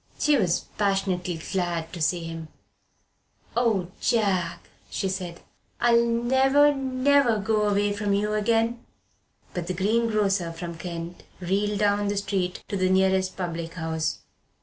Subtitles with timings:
[0.17, 2.47] She was passionately glad to see him.
[3.55, 5.41] "Oh, Jack," she said,
[5.79, 8.83] "I'll never, never go away from you again!"
[9.53, 14.21] But the greengrocer from Kent reeled down the street to the nearest public house.